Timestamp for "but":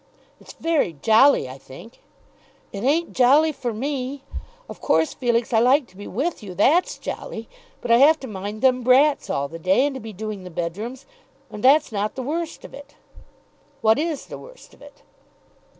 7.81-7.91